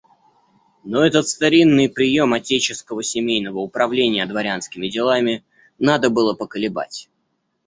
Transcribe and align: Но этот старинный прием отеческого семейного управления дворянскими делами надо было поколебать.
Но 0.83 1.05
этот 1.05 1.27
старинный 1.27 1.87
прием 1.87 2.33
отеческого 2.33 3.03
семейного 3.03 3.59
управления 3.59 4.25
дворянскими 4.25 4.87
делами 4.87 5.43
надо 5.77 6.09
было 6.09 6.33
поколебать. 6.33 7.07